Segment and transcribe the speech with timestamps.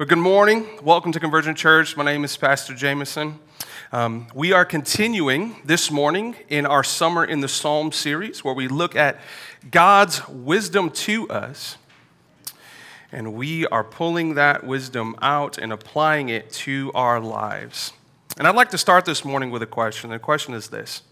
[0.00, 0.66] But good morning.
[0.82, 1.94] Welcome to Convergent Church.
[1.94, 3.38] My name is Pastor Jamison.
[3.92, 8.66] Um, we are continuing this morning in our Summer in the Psalm series where we
[8.66, 9.20] look at
[9.70, 11.76] God's wisdom to us.
[13.12, 17.92] And we are pulling that wisdom out and applying it to our lives.
[18.38, 20.08] And I'd like to start this morning with a question.
[20.08, 21.02] The question is this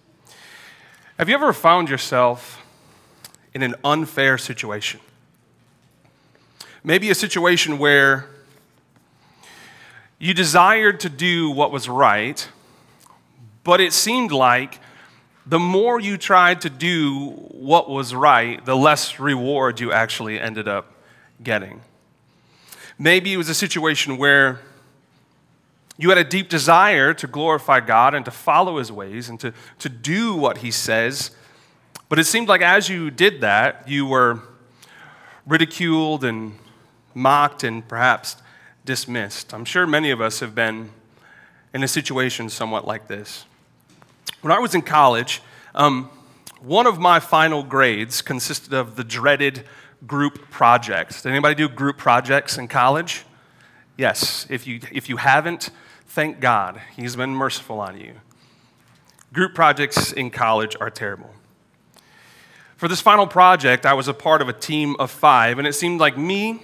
[1.19, 2.65] Have you ever found yourself
[3.53, 5.01] in an unfair situation?
[6.83, 8.31] Maybe a situation where
[10.19, 12.49] you desired to do what was right,
[13.63, 14.81] but it seemed like
[15.47, 20.69] the more you tried to do what was right, the less reward you actually ended
[20.69, 20.93] up
[21.43, 21.81] getting.
[22.99, 24.61] Maybe it was a situation where
[25.97, 29.53] you had a deep desire to glorify God and to follow his ways and to,
[29.79, 31.31] to do what he says,
[32.09, 34.41] but it seemed like as you did that, you were
[35.47, 36.59] ridiculed and
[37.15, 38.37] mocked and perhaps
[38.89, 39.53] dismissed.
[39.53, 40.89] I'm sure many of us have been
[41.75, 43.45] in a situation somewhat like this.
[44.41, 45.43] When I was in college,
[45.75, 46.09] um,
[46.63, 49.65] one of my final grades consisted of the dreaded
[50.07, 51.21] group projects.
[51.21, 53.27] Did anybody do group projects in college?
[53.99, 54.47] Yes.
[54.49, 55.69] If you, if you haven't,
[56.07, 56.81] thank God.
[56.97, 58.15] He's been merciful on you.
[59.35, 61.35] Group projects in college are terrible.
[62.79, 65.75] For this final project, I was a part of a team of five, and it
[65.75, 66.63] seemed like me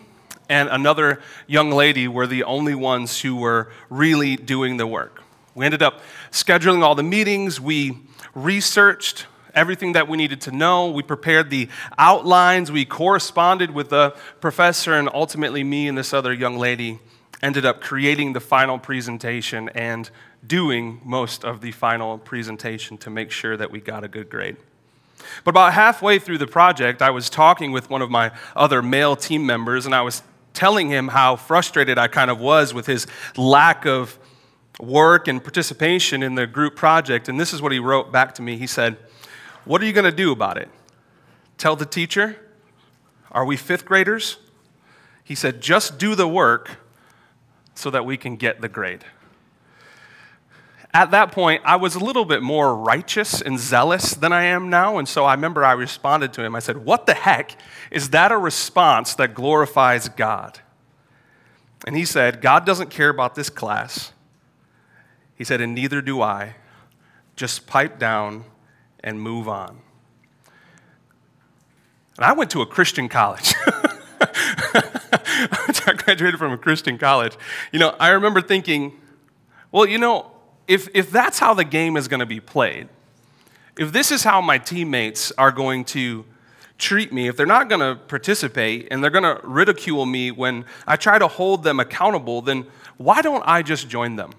[0.49, 5.23] and another young lady were the only ones who were really doing the work.
[5.55, 7.99] We ended up scheduling all the meetings, we
[8.35, 14.15] researched everything that we needed to know, we prepared the outlines, we corresponded with the
[14.41, 16.99] professor, and ultimately, me and this other young lady
[17.43, 20.11] ended up creating the final presentation and
[20.47, 24.57] doing most of the final presentation to make sure that we got a good grade.
[25.45, 29.17] But about halfway through the project, I was talking with one of my other male
[29.17, 30.23] team members, and I was
[30.55, 34.19] telling him how frustrated I kind of was with his lack of
[34.81, 37.29] work and participation in the group project.
[37.29, 38.57] And this is what he wrote back to me.
[38.57, 38.97] He said,
[39.65, 40.69] What are you going to do about it?
[41.59, 42.37] Tell the teacher?
[43.31, 44.39] Are we fifth graders?
[45.23, 46.79] He said, Just do the work
[47.75, 49.05] so that we can get the grade.
[50.95, 54.71] At that point, I was a little bit more righteous and zealous than I am
[54.71, 54.97] now.
[54.97, 56.55] And so I remember I responded to him.
[56.55, 57.57] I said, What the heck?
[57.91, 60.61] Is that a response that glorifies God?
[61.85, 64.13] And he said, God doesn't care about this class.
[65.35, 66.55] He said, And neither do I.
[67.35, 68.45] Just pipe down
[69.03, 69.81] and move on.
[72.17, 73.53] And I went to a Christian college.
[75.87, 77.37] I graduated from a Christian college.
[77.73, 78.93] You know, I remember thinking,
[79.73, 80.31] well, you know,
[80.67, 82.89] if, if that's how the game is going to be played,
[83.79, 86.25] if this is how my teammates are going to
[86.79, 90.65] treat me, if they're not going to participate and they're going to ridicule me when
[90.87, 92.67] I try to hold them accountable, then
[92.97, 94.33] why don't I just join them?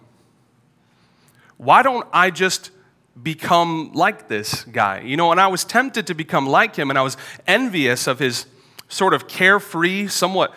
[1.58, 2.72] Why don't I just
[3.22, 5.02] become like this guy?
[5.02, 8.20] You know, and I was tempted to become like him, and I was envious of
[8.20, 8.46] his
[8.90, 10.54] sort of carefree, somewhat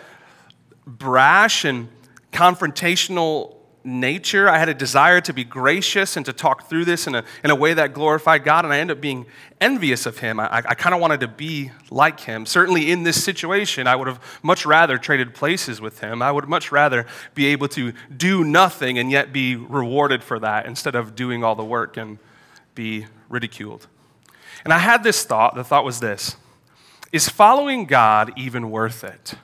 [0.85, 1.89] brash and
[2.31, 3.55] confrontational
[3.89, 4.47] nature.
[4.47, 7.51] I had a desire to be gracious and to talk through this in a, in
[7.51, 9.25] a way that glorified God, and I ended up being
[9.59, 10.39] envious of him.
[10.39, 12.45] I, I kind of wanted to be like him.
[12.45, 16.21] Certainly in this situation, I would have much rather traded places with him.
[16.21, 17.05] I would much rather
[17.35, 21.55] be able to do nothing and yet be rewarded for that instead of doing all
[21.55, 22.19] the work and
[22.75, 23.87] be ridiculed.
[24.63, 25.55] And I had this thought.
[25.55, 26.35] The thought was this
[27.11, 29.35] Is following God even worth it?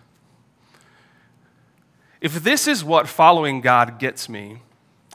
[2.26, 4.64] If this is what following God gets me,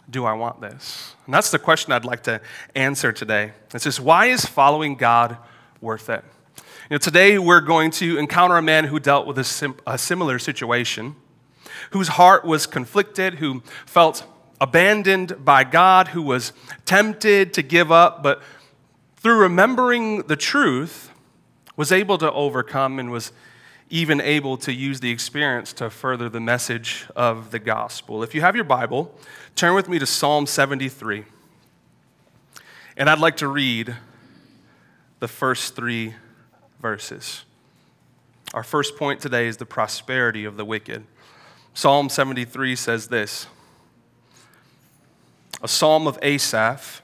[0.08, 1.16] do I want this?
[1.26, 2.40] And that's the question I'd like to
[2.76, 3.50] answer today.
[3.74, 5.36] It says, why is following God
[5.80, 6.22] worth it?
[6.56, 6.62] You
[6.94, 10.38] know, today we're going to encounter a man who dealt with a, sim- a similar
[10.38, 11.16] situation,
[11.90, 14.22] whose heart was conflicted, who felt
[14.60, 16.52] abandoned by God, who was
[16.84, 18.40] tempted to give up, but
[19.16, 21.10] through remembering the truth,
[21.76, 23.32] was able to overcome and was
[23.90, 28.22] even able to use the experience to further the message of the gospel.
[28.22, 29.12] If you have your Bible,
[29.56, 31.24] turn with me to Psalm 73.
[32.96, 33.96] And I'd like to read
[35.18, 36.14] the first three
[36.80, 37.44] verses.
[38.54, 41.04] Our first point today is the prosperity of the wicked.
[41.74, 43.46] Psalm 73 says this
[45.62, 47.02] a psalm of Asaph.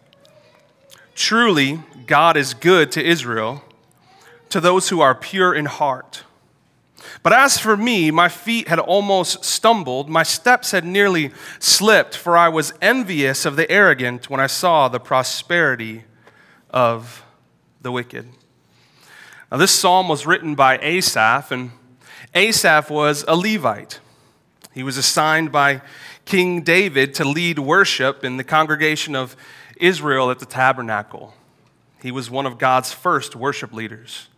[1.15, 3.63] Truly, God is good to Israel,
[4.51, 6.25] to those who are pure in heart.
[7.27, 12.37] But as for me, my feet had almost stumbled, my steps had nearly slipped, for
[12.37, 16.05] I was envious of the arrogant when I saw the prosperity
[16.71, 17.25] of
[17.83, 18.29] the wicked.
[19.51, 21.73] Now, this psalm was written by Asaph, and
[22.33, 23.99] Asaph was a Levite.
[24.73, 25.83] He was assigned by
[26.27, 29.35] King David to lead worship in the congregation of
[29.79, 31.35] Israel at the tabernacle.
[32.01, 34.29] He was one of God's first worship leaders.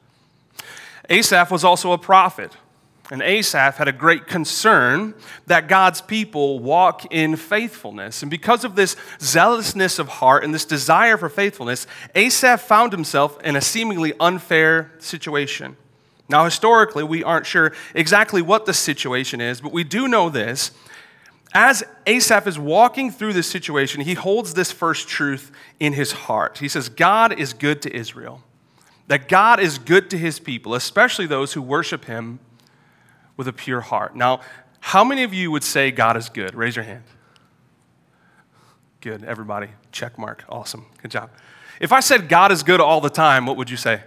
[1.11, 2.57] Asaph was also a prophet.
[3.11, 5.15] And Asaph had a great concern
[5.47, 8.23] that God's people walk in faithfulness.
[8.23, 13.41] And because of this zealousness of heart and this desire for faithfulness, Asaph found himself
[13.43, 15.79] in a seemingly unfair situation.
[16.29, 20.71] Now, historically, we aren't sure exactly what the situation is, but we do know this.
[21.55, 25.51] As Asaph is walking through this situation, he holds this first truth
[25.81, 26.59] in his heart.
[26.59, 28.43] He says, God is good to Israel,
[29.07, 32.41] that God is good to his people, especially those who worship him
[33.39, 34.15] with a pure heart.
[34.15, 34.41] Now,
[34.81, 36.55] how many of you would say God is good?
[36.55, 37.05] Raise your hand.
[39.01, 39.69] Good, everybody.
[39.93, 40.45] Check mark.
[40.49, 40.87] Awesome.
[41.01, 41.31] Good job.
[41.81, 44.03] If I said God is good all the time, what would you say?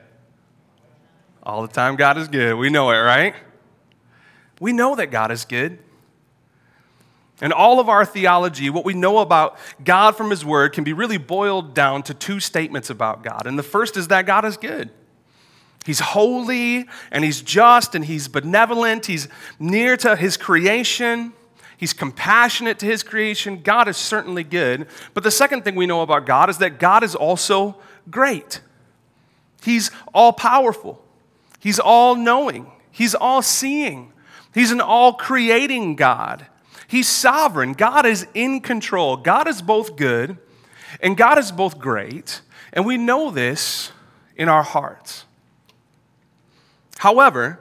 [1.41, 2.55] All the time, God is good.
[2.55, 3.33] We know it, right?
[4.59, 5.79] We know that God is good.
[7.39, 10.93] And all of our theology, what we know about God from His Word, can be
[10.93, 13.47] really boiled down to two statements about God.
[13.47, 14.91] And the first is that God is good.
[15.85, 19.07] He's holy and he's just and he's benevolent.
[19.07, 19.27] He's
[19.59, 21.33] near to his creation.
[21.77, 23.61] He's compassionate to his creation.
[23.63, 24.87] God is certainly good.
[25.13, 27.77] But the second thing we know about God is that God is also
[28.09, 28.61] great.
[29.63, 31.03] He's all powerful,
[31.59, 34.13] He's all knowing, He's all seeing,
[34.53, 36.45] He's an all creating God.
[36.87, 37.71] He's sovereign.
[37.71, 39.15] God is in control.
[39.15, 40.37] God is both good
[41.01, 42.41] and God is both great.
[42.73, 43.93] And we know this
[44.35, 45.25] in our hearts.
[47.01, 47.59] However,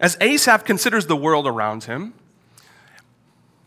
[0.00, 2.14] as Asaph considers the world around him,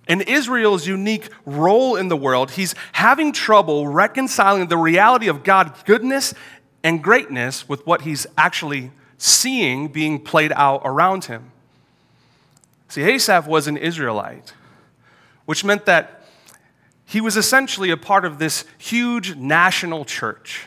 [0.08, 5.84] and Israel's unique role in the world, he's having trouble reconciling the reality of God's
[5.84, 6.34] goodness
[6.84, 11.52] and greatness with what he's actually seeing being played out around him.
[12.88, 14.56] See, Asaph was an Israelite,
[15.46, 16.26] which meant that
[17.06, 20.66] he was essentially a part of this huge national church.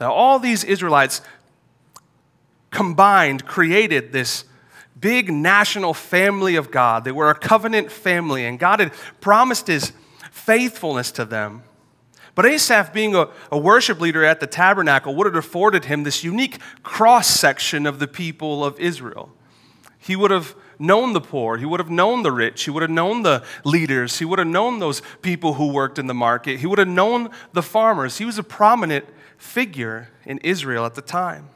[0.00, 1.20] Now, all these Israelites
[2.74, 4.44] combined created this
[4.98, 7.04] big national family of God.
[7.04, 9.92] They were a covenant family, and God had promised his
[10.30, 11.62] faithfulness to them.
[12.34, 16.24] But Asaph, being a, a worship leader at the tabernacle, would have afforded him this
[16.24, 19.30] unique cross section of the people of Israel.
[19.98, 22.90] He would have known the poor, he would have known the rich, he would have
[22.90, 26.66] known the leaders, he would have known those people who worked in the market, he
[26.66, 28.18] would have known the farmers.
[28.18, 29.06] He was a prominent
[29.38, 31.50] figure in Israel at the time.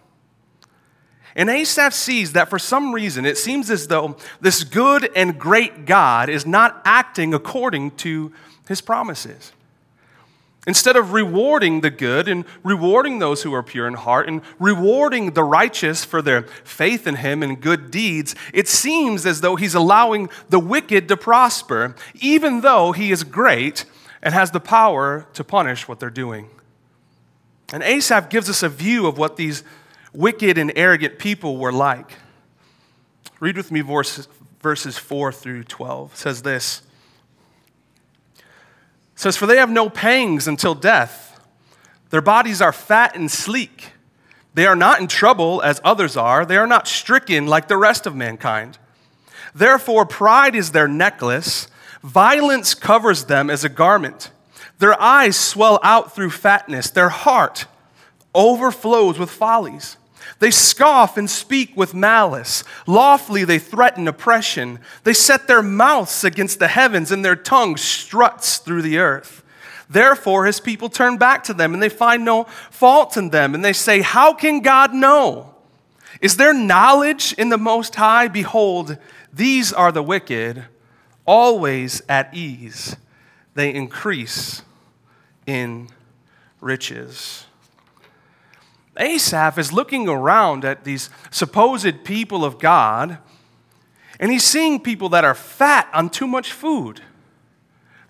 [1.38, 5.86] And Asaph sees that for some reason it seems as though this good and great
[5.86, 8.32] God is not acting according to
[8.66, 9.52] his promises.
[10.66, 15.30] Instead of rewarding the good and rewarding those who are pure in heart and rewarding
[15.30, 19.76] the righteous for their faith in him and good deeds, it seems as though he's
[19.76, 23.84] allowing the wicked to prosper, even though he is great
[24.24, 26.50] and has the power to punish what they're doing.
[27.72, 29.62] And Asaph gives us a view of what these
[30.12, 32.12] wicked and arrogant people were like.
[33.40, 34.28] Read with me verses,
[34.60, 36.12] verses 4 through 12.
[36.12, 36.82] It says this.
[38.38, 38.42] It
[39.14, 41.40] says, For they have no pangs until death.
[42.10, 43.92] Their bodies are fat and sleek.
[44.54, 46.44] They are not in trouble as others are.
[46.44, 48.78] They are not stricken like the rest of mankind.
[49.54, 51.68] Therefore, pride is their necklace.
[52.02, 54.30] Violence covers them as a garment.
[54.78, 56.90] Their eyes swell out through fatness.
[56.90, 57.66] Their heart
[58.34, 59.96] overflows with follies.
[60.38, 62.62] They scoff and speak with malice.
[62.86, 64.78] Lawfully they threaten oppression.
[65.02, 69.42] They set their mouths against the heavens, and their tongue struts through the earth.
[69.90, 73.54] Therefore, his people turn back to them, and they find no fault in them.
[73.54, 75.54] And they say, How can God know?
[76.20, 78.28] Is there knowledge in the Most High?
[78.28, 78.96] Behold,
[79.32, 80.64] these are the wicked,
[81.26, 82.96] always at ease.
[83.54, 84.62] They increase
[85.46, 85.88] in
[86.60, 87.46] riches.
[88.98, 93.18] Asaph is looking around at these supposed people of God,
[94.20, 97.02] and he's seeing people that are fat on too much food.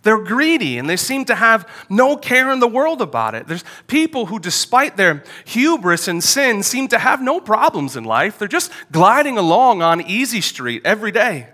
[0.02, 3.47] They're greedy and they seem to have no care in the world about it.
[3.47, 8.38] There's people who, despite their hubris and sin, seem to have no problems in life.
[8.38, 11.49] They're just gliding along on Easy Street every day.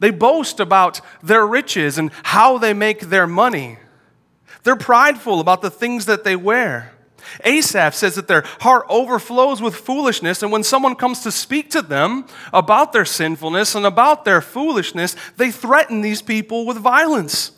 [0.00, 3.78] They boast about their riches and how they make their money.
[4.64, 6.93] They're prideful about the things that they wear.
[7.44, 11.82] Asaph says that their heart overflows with foolishness, and when someone comes to speak to
[11.82, 17.52] them about their sinfulness and about their foolishness, they threaten these people with violence.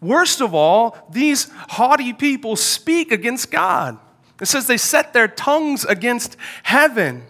[0.00, 3.98] Worst of all, these haughty people speak against God.
[4.40, 7.24] It says they set their tongues against heaven.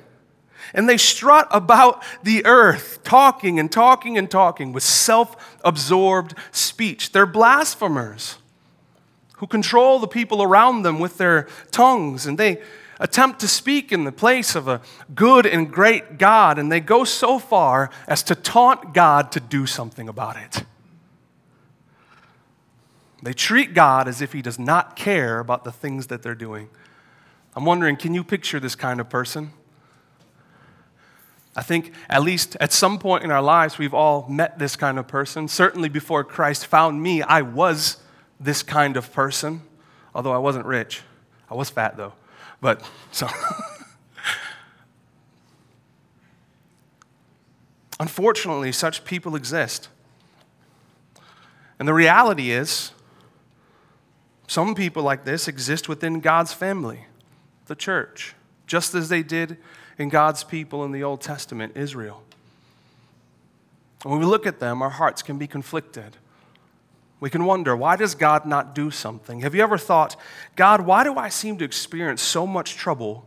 [0.75, 7.13] and they strut about the earth, talking and talking and talking with self absorbed speech.
[7.13, 8.39] They're blasphemers
[9.37, 12.61] who control the people around them with their tongues, and they
[12.99, 14.81] attempt to speak in the place of a
[15.15, 19.67] good and great God, and they go so far as to taunt God to do
[19.67, 20.65] something about it.
[23.23, 26.69] They treat God as if He does not care about the things that they're doing.
[27.55, 29.51] I'm wondering, can you picture this kind of person?
[31.55, 34.99] I think at least at some point in our lives, we've all met this kind
[34.99, 35.49] of person.
[35.49, 37.97] Certainly before Christ found me, I was
[38.39, 39.63] this kind of person,
[40.15, 41.03] although I wasn't rich.
[41.51, 42.13] I was fat though.
[42.61, 43.29] But so.
[47.99, 49.89] Unfortunately, such people exist.
[51.79, 52.93] And the reality is,
[54.47, 57.07] some people like this exist within God's family,
[57.67, 58.35] the church,
[58.67, 59.57] just as they did
[59.99, 62.23] in God's people in the Old Testament, Israel.
[64.03, 66.17] When we look at them, our hearts can be conflicted.
[67.19, 69.41] We can wonder, why does God not do something?
[69.41, 70.17] Have you ever thought,
[70.55, 73.25] God, why do I seem to experience so much trouble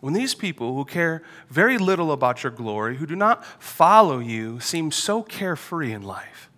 [0.00, 4.60] when these people who care very little about your glory, who do not follow you,
[4.60, 6.50] seem so carefree in life?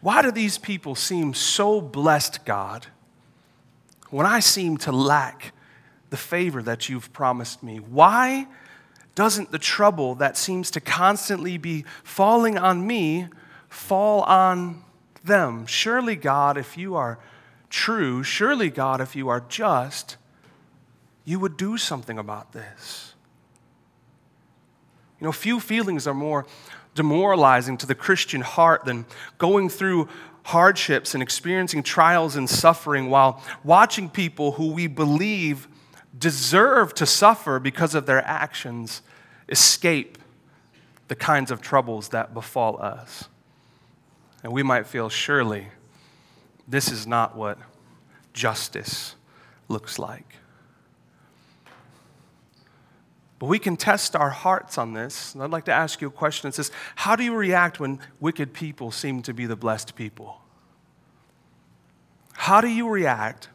[0.00, 2.86] Why do these people seem so blessed, God,
[4.10, 5.52] when I seem to lack
[6.10, 7.78] the favor that you've promised me?
[7.78, 8.46] Why
[9.14, 13.28] doesn't the trouble that seems to constantly be falling on me
[13.72, 14.84] fall on
[15.24, 15.66] them.
[15.66, 17.18] Surely, God, if you are
[17.70, 20.16] true, surely, God, if you are just,
[21.24, 23.14] you would do something about this.
[25.18, 26.46] You know, few feelings are more
[26.94, 29.06] demoralizing to the Christian heart than
[29.38, 30.08] going through
[30.44, 35.68] hardships and experiencing trials and suffering while watching people who we believe
[36.18, 39.00] deserve to suffer because of their actions
[39.48, 40.18] escape
[41.08, 43.28] the kinds of troubles that befall us.
[44.42, 45.68] And we might feel, surely,
[46.66, 47.58] this is not what
[48.32, 49.14] justice
[49.68, 50.36] looks like.
[53.38, 55.34] But we can test our hearts on this.
[55.34, 56.48] And I'd like to ask you a question.
[56.48, 60.40] It says, How do you react when wicked people seem to be the blessed people?
[62.34, 63.48] How do you react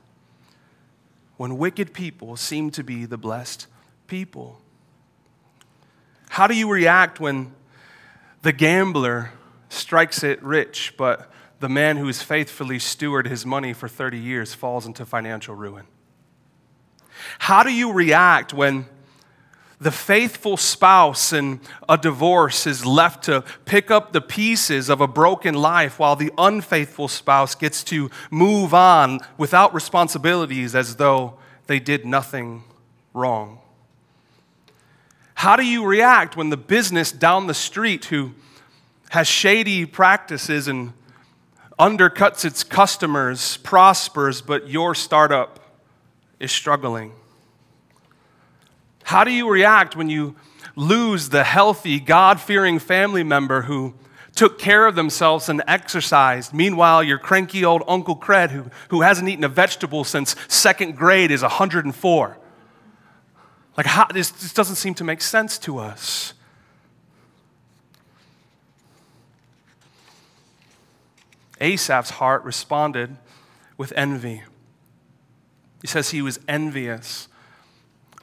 [1.38, 3.68] when wicked people seem to be the blessed
[4.08, 4.60] people?
[6.30, 7.54] How do you react when
[8.42, 9.32] the gambler
[9.70, 14.54] strikes it rich, but the man who has faithfully stewarded his money for 30 years
[14.54, 15.86] falls into financial ruin?
[17.40, 18.86] How do you react when
[19.80, 25.08] the faithful spouse in a divorce is left to pick up the pieces of a
[25.08, 31.80] broken life while the unfaithful spouse gets to move on without responsibilities as though they
[31.80, 32.64] did nothing
[33.14, 33.60] wrong?
[35.36, 38.34] How do you react when the business down the street who
[39.10, 40.94] has shady practices and
[41.80, 45.60] undercuts its customers, prospers, but your startup
[46.40, 47.14] is struggling?
[49.04, 50.36] How do you react when you
[50.76, 53.94] lose the healthy, God fearing family member who
[54.36, 56.54] took care of themselves and exercised?
[56.54, 61.32] Meanwhile, your cranky old Uncle Cred, who, who hasn't eaten a vegetable since second grade,
[61.32, 62.38] is 104.
[63.78, 66.34] Like, how, this, this doesn't seem to make sense to us.
[71.60, 73.18] Asaph's heart responded
[73.78, 74.44] with envy.
[75.82, 77.28] He says he was envious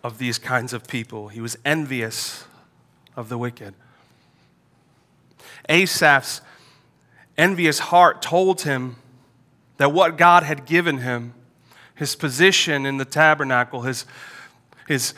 [0.03, 2.45] of these kinds of people, he was envious
[3.17, 3.75] of the wicked.
[5.69, 6.43] Asaph's
[7.39, 8.97] envious heart told him
[9.79, 11.35] that what God had given him,
[11.95, 14.05] his position in the tabernacle, his,
[14.87, 15.15] his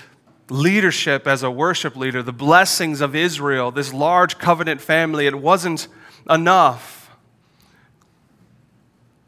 [0.48, 5.88] leadership as a worship leader, the blessings of Israel, this large covenant family, it wasn't
[6.30, 7.05] enough.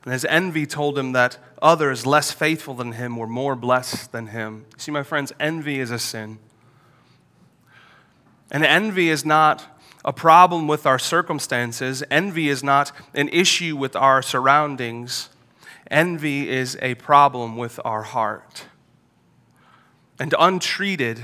[0.08, 4.28] And his envy told him that others less faithful than him were more blessed than
[4.28, 4.64] him.
[4.78, 6.38] See, my friends, envy is a sin.
[8.50, 9.66] And envy is not
[10.06, 15.28] a problem with our circumstances, envy is not an issue with our surroundings.
[15.90, 18.64] Envy is a problem with our heart.
[20.18, 21.22] And untreated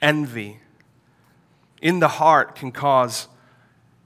[0.00, 0.58] envy
[1.80, 3.28] in the heart can cause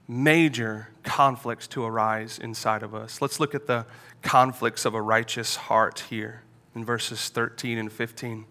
[0.07, 3.21] major conflicts to arise inside of us.
[3.21, 3.85] Let's look at the
[4.21, 6.43] conflicts of a righteous heart here
[6.75, 8.45] in verses 13 and 15.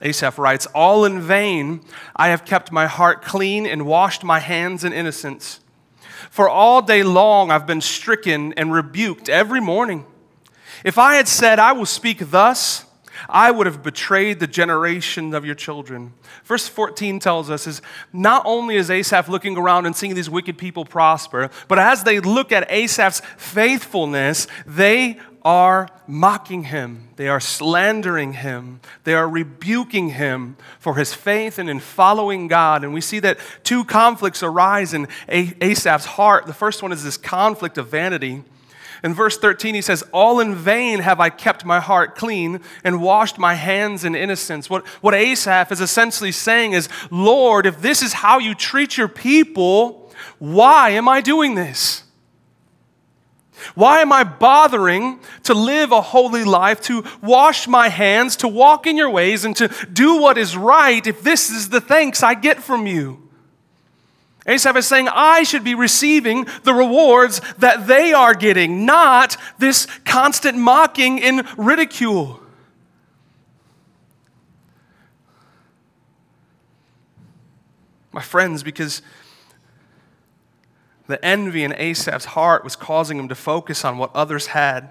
[0.00, 1.82] Asaph writes, All in vain
[2.16, 5.60] I have kept my heart clean and washed my hands in innocence.
[6.30, 10.06] For all day long I've been stricken and rebuked every morning.
[10.84, 12.85] If I had said, I will speak thus,
[13.28, 16.12] I would have betrayed the generation of your children.
[16.44, 20.58] Verse 14 tells us is not only is Asaph looking around and seeing these wicked
[20.58, 27.08] people prosper, but as they look at Asaph's faithfulness, they are mocking him.
[27.14, 28.80] They are slandering him.
[29.04, 32.82] They are rebuking him for his faith and in following God.
[32.82, 36.46] And we see that two conflicts arise in Asaph's heart.
[36.46, 38.42] The first one is this conflict of vanity.
[39.06, 43.00] In verse 13, he says, All in vain have I kept my heart clean and
[43.00, 44.68] washed my hands in innocence.
[44.68, 49.06] What, what Asaph is essentially saying is, Lord, if this is how you treat your
[49.06, 52.02] people, why am I doing this?
[53.76, 58.88] Why am I bothering to live a holy life, to wash my hands, to walk
[58.88, 62.34] in your ways, and to do what is right if this is the thanks I
[62.34, 63.25] get from you?
[64.46, 69.86] Asaph is saying, I should be receiving the rewards that they are getting, not this
[70.04, 72.40] constant mocking and ridicule.
[78.12, 79.02] My friends, because
[81.06, 84.90] the envy in Asaph's heart was causing him to focus on what others had.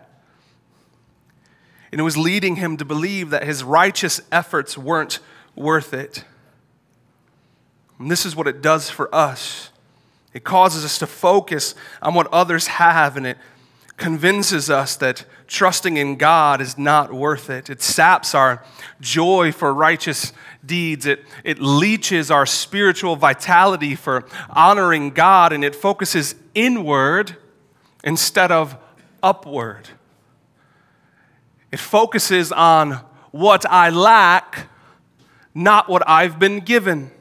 [1.92, 5.20] And it was leading him to believe that his righteous efforts weren't
[5.56, 6.26] worth it.
[8.00, 9.72] And this is what it does for us
[10.36, 13.38] it causes us to focus on what others have, and it
[13.96, 17.70] convinces us that trusting in God is not worth it.
[17.70, 18.62] It saps our
[19.00, 20.34] joy for righteous
[20.66, 21.06] deeds.
[21.06, 27.38] It, it leeches our spiritual vitality for honoring God, and it focuses inward
[28.04, 28.76] instead of
[29.24, 29.88] upward.
[31.72, 33.00] It focuses on
[33.32, 34.68] what I lack,
[35.54, 37.12] not what I've been given.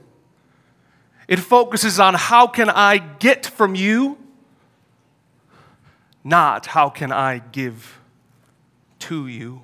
[1.27, 4.19] It focuses on how can I get from you,
[6.23, 7.99] not how can I give
[9.01, 9.63] to you.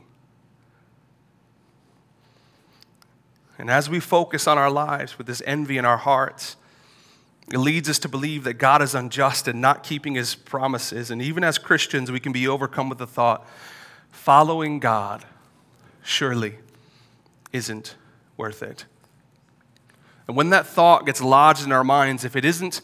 [3.58, 6.56] And as we focus on our lives with this envy in our hearts,
[7.52, 11.10] it leads us to believe that God is unjust and not keeping his promises.
[11.10, 13.46] And even as Christians, we can be overcome with the thought
[14.10, 15.24] following God
[16.02, 16.58] surely
[17.52, 17.96] isn't
[18.36, 18.86] worth it.
[20.30, 22.82] And when that thought gets lodged in our minds, if it isn't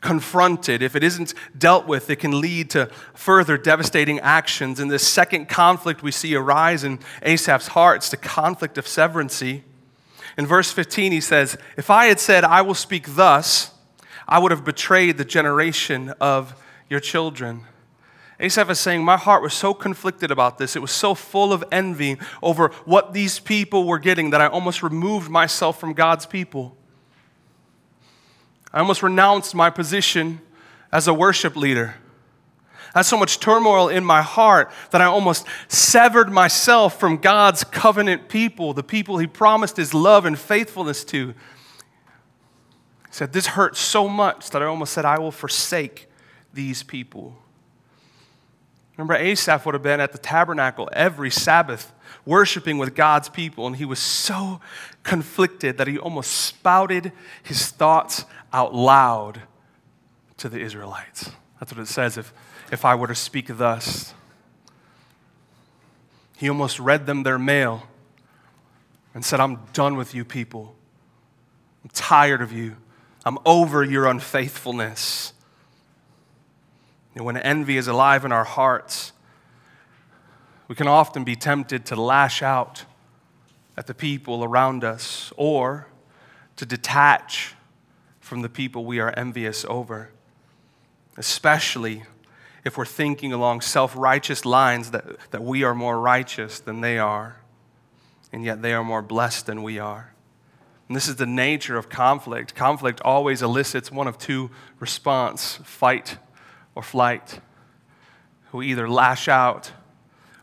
[0.00, 4.80] confronted, if it isn't dealt with, it can lead to further devastating actions.
[4.80, 9.62] And this second conflict we see arise in Asaph's heart, it's the conflict of severancy.
[10.38, 13.74] In verse 15, he says, If I had said, I will speak thus,
[14.26, 16.54] I would have betrayed the generation of
[16.88, 17.66] your children.
[18.40, 20.74] Asaph is saying, My heart was so conflicted about this.
[20.74, 24.82] It was so full of envy over what these people were getting that I almost
[24.82, 26.74] removed myself from God's people.
[28.72, 30.40] I almost renounced my position
[30.90, 31.96] as a worship leader.
[32.94, 37.62] I had so much turmoil in my heart that I almost severed myself from God's
[37.62, 41.28] covenant people, the people He promised His love and faithfulness to.
[41.28, 41.34] He
[43.10, 46.08] said, This hurt so much that I almost said, I will forsake
[46.54, 47.36] these people.
[49.00, 51.90] Remember, Asaph would have been at the tabernacle every Sabbath,
[52.26, 54.60] worshiping with God's people, and he was so
[55.04, 57.10] conflicted that he almost spouted
[57.42, 59.40] his thoughts out loud
[60.36, 61.30] to the Israelites.
[61.58, 62.34] That's what it says if,
[62.70, 64.12] if I were to speak thus.
[66.36, 67.84] He almost read them their mail
[69.14, 70.74] and said, I'm done with you people.
[71.82, 72.76] I'm tired of you.
[73.24, 75.32] I'm over your unfaithfulness.
[77.14, 79.12] And when envy is alive in our hearts,
[80.68, 82.84] we can often be tempted to lash out
[83.76, 85.88] at the people around us or
[86.56, 87.54] to detach
[88.20, 90.10] from the people we are envious over,
[91.16, 92.04] especially
[92.64, 96.98] if we're thinking along self righteous lines that, that we are more righteous than they
[96.98, 97.40] are,
[98.32, 100.12] and yet they are more blessed than we are.
[100.86, 102.54] And this is the nature of conflict.
[102.54, 106.18] Conflict always elicits one of two response fight
[106.80, 107.40] or flight.
[108.52, 109.70] We either lash out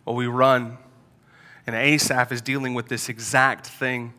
[0.06, 0.78] or we run.
[1.66, 4.14] And Asaph is dealing with this exact thing.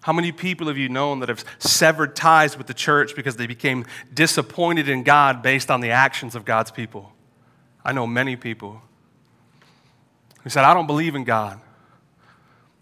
[0.00, 3.46] How many people have you known that have severed ties with the church because they
[3.46, 7.12] became disappointed in God based on the actions of God's people?
[7.84, 8.80] I know many people
[10.44, 11.60] who said, I don't believe in God.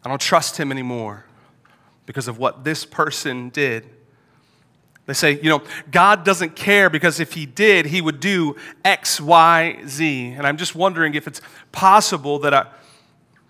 [0.05, 1.25] I don't trust Him anymore
[2.07, 3.91] because of what this person did.
[5.13, 9.21] They say, you know, God doesn't care because if He did, He would do X,
[9.21, 10.29] Y, Z.
[10.39, 12.67] And I'm just wondering if it's possible that, I,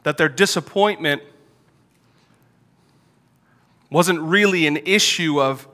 [0.02, 1.22] that their disappointment
[3.92, 5.68] wasn't really an issue of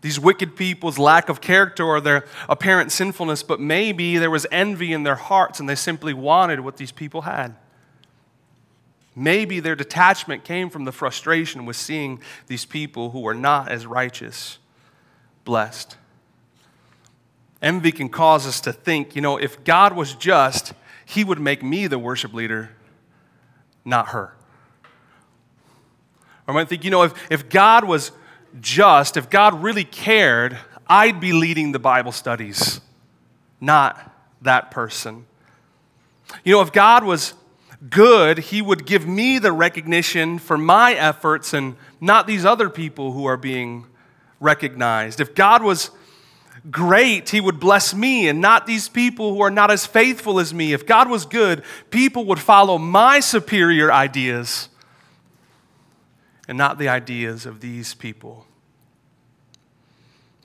[0.00, 4.94] these wicked people's lack of character or their apparent sinfulness, but maybe there was envy
[4.94, 7.54] in their hearts and they simply wanted what these people had.
[9.14, 13.84] Maybe their detachment came from the frustration with seeing these people who were not as
[13.84, 14.56] righteous
[15.46, 15.96] blessed.
[17.62, 20.74] Envy can cause us to think, you know, if God was just,
[21.06, 22.70] he would make me the worship leader,
[23.82, 24.34] not her.
[26.46, 28.12] Or I might think, you know, if, if God was
[28.60, 32.82] just, if God really cared, I'd be leading the Bible studies,
[33.58, 35.24] not that person.
[36.44, 37.34] You know, if God was
[37.88, 43.12] good, He would give me the recognition for my efforts and not these other people
[43.12, 43.86] who are being
[44.40, 45.20] recognized.
[45.20, 45.90] If God was
[46.70, 50.52] great, He would bless me and not these people who are not as faithful as
[50.52, 50.72] me.
[50.72, 54.68] If God was good, people would follow my superior ideas
[56.48, 58.46] and not the ideas of these people.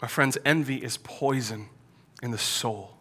[0.01, 1.67] My friends, envy is poison
[2.23, 2.97] in the soul.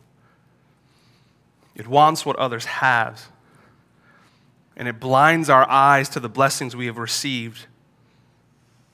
[1.75, 3.29] It wants what others have,
[4.77, 7.67] and it blinds our eyes to the blessings we have received.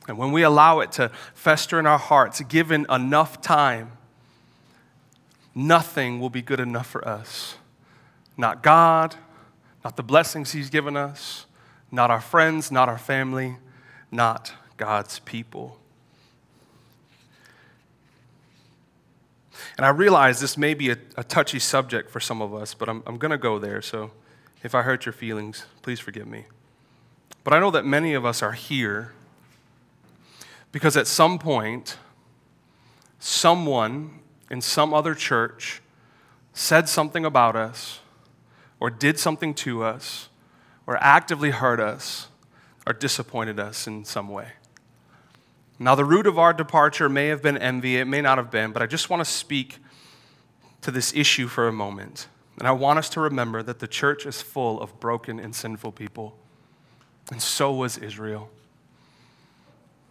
[0.09, 3.93] And when we allow it to fester in our hearts, given enough time,
[5.55, 7.57] nothing will be good enough for us.
[8.37, 9.17] Not God,
[9.85, 11.47] not the blessings He's given us,
[11.91, 13.57] not our friends, not our family,
[14.11, 15.79] not God's people.
[19.77, 22.89] And I realize this may be a, a touchy subject for some of us, but
[22.89, 23.83] I'm, I'm going to go there.
[23.83, 24.11] So
[24.63, 26.45] if I hurt your feelings, please forgive me.
[27.45, 29.13] But I know that many of us are here
[30.77, 31.97] because at some point,
[33.19, 34.11] someone
[34.51, 35.81] in some other church
[36.53, 38.01] said something about us,
[38.79, 40.29] or did something to us,
[40.87, 42.29] or actively hurt us,
[42.87, 44.49] or disappointed us in some way.
[45.79, 48.73] Now, the root of our departure may have been envy, it may not have been,
[48.73, 49.79] but I just want to speak
[50.83, 52.29] to this issue for a moment.
[52.59, 55.93] And I want us to remember that the church is full of broken and sinful
[55.93, 56.37] people,
[57.31, 58.51] and so was Israel.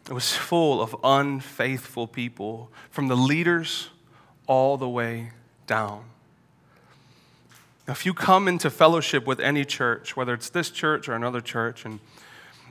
[0.07, 3.89] It was full of unfaithful people, from the leaders
[4.47, 5.31] all the way
[5.65, 6.05] down.
[7.87, 11.85] If you come into fellowship with any church, whether it's this church or another church,
[11.85, 11.99] and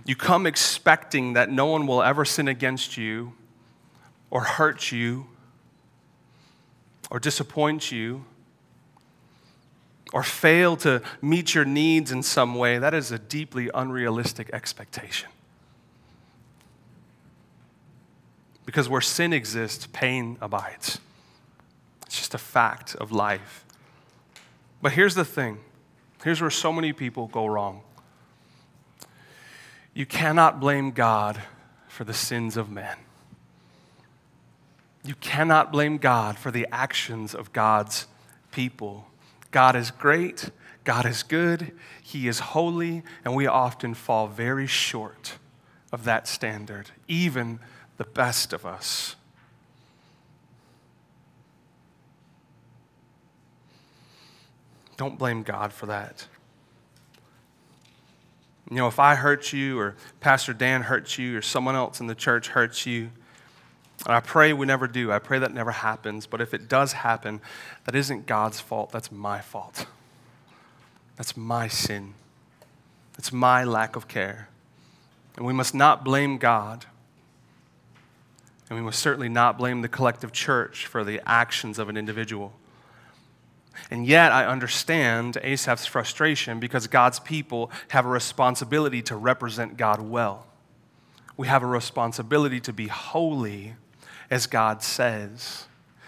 [0.05, 3.33] you come expecting that no one will ever sin against you
[4.31, 5.27] or hurt you
[7.11, 8.25] or disappoint you
[10.13, 15.29] or fail to meet your needs in some way, that is a deeply unrealistic expectation.
[18.67, 20.99] Because where sin exists, pain abides.
[22.07, 23.65] It's just a fact of life.
[24.81, 25.59] But here's the thing
[26.23, 27.83] here's where so many people go wrong.
[29.93, 31.43] You cannot blame God
[31.89, 32.97] for the sins of men.
[35.05, 38.07] You cannot blame God for the actions of God's
[38.51, 39.07] people.
[39.51, 40.51] God is great,
[40.83, 41.73] God is good,
[42.03, 45.35] He is holy, and we often fall very short
[45.93, 47.61] of that standard, even
[47.97, 49.17] the best of us.
[54.97, 56.27] Don't blame God for that.
[58.71, 62.07] You know, if I hurt you, or Pastor Dan hurts you, or someone else in
[62.07, 63.11] the church hurts you,
[64.07, 65.13] I pray we never do.
[65.13, 66.27] I pray that never happens.
[66.27, 67.41] But if it does happen,
[67.85, 68.91] that isn't God's fault.
[68.91, 69.87] That's my fault.
[71.17, 72.15] That's my sin.
[73.19, 74.49] It's my lack of care.
[75.37, 76.87] And we must not blame God.
[78.69, 82.53] And we must certainly not blame the collective church for the actions of an individual.
[83.91, 90.01] And yet, I understand Asaph's frustration because God's people have a responsibility to represent God
[90.01, 90.47] well.
[91.37, 93.75] We have a responsibility to be holy
[94.31, 95.67] as God says.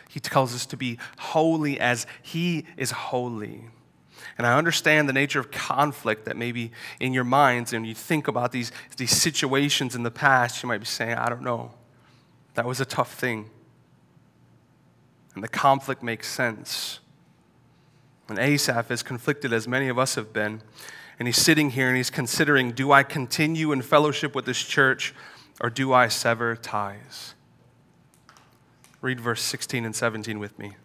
[0.09, 3.65] He tells us to be holy as He is holy.
[4.39, 8.29] And I understand the nature of conflict that maybe in your minds, and you think
[8.29, 11.73] about these, these situations in the past, you might be saying, I don't know.
[12.57, 13.51] That was a tough thing.
[15.35, 17.01] And the conflict makes sense.
[18.29, 20.63] And Asaph is conflicted as many of us have been.
[21.19, 25.15] And he's sitting here and he's considering do I continue in fellowship with this church
[25.61, 27.35] or do I sever ties?
[29.03, 30.77] Read verse 16 and 17 with me.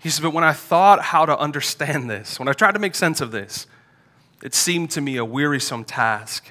[0.00, 2.96] He says, But when I thought how to understand this, when I tried to make
[2.96, 3.68] sense of this,
[4.42, 6.50] it seemed to me a wearisome task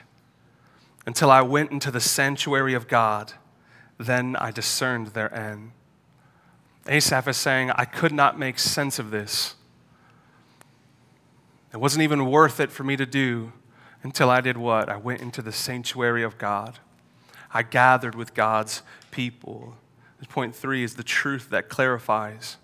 [1.05, 3.33] until I went into the sanctuary of God.
[3.97, 5.71] Then I discerned their end.
[6.87, 9.55] Asaph is saying, I could not make sense of this.
[11.73, 13.51] It wasn't even worth it for me to do
[14.03, 14.89] until I did what?
[14.89, 16.79] I went into the sanctuary of God.
[17.53, 19.75] I gathered with God's people.
[20.29, 22.57] Point three is the truth that clarifies.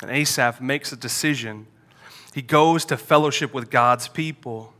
[0.00, 1.66] And Asaph makes a decision.
[2.34, 4.72] He goes to fellowship with God's people.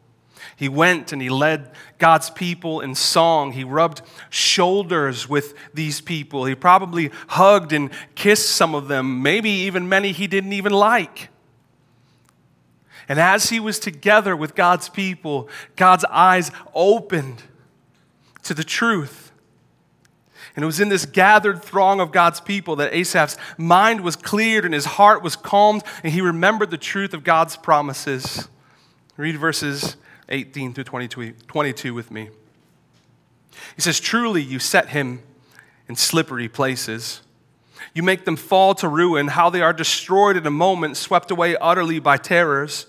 [0.62, 3.50] He went and he led God's people in song.
[3.50, 6.44] He rubbed shoulders with these people.
[6.44, 11.30] He probably hugged and kissed some of them, maybe even many he didn't even like.
[13.08, 17.42] And as he was together with God's people, God's eyes opened
[18.44, 19.32] to the truth.
[20.54, 24.64] And it was in this gathered throng of God's people that Asaph's mind was cleared
[24.64, 28.48] and his heart was calmed, and he remembered the truth of God's promises.
[29.16, 29.96] Read verses
[30.32, 32.30] 18 through 22, 22 with me.
[33.76, 35.22] He says, Truly, you set him
[35.88, 37.20] in slippery places.
[37.94, 41.56] You make them fall to ruin, how they are destroyed in a moment, swept away
[41.56, 42.86] utterly by terrors.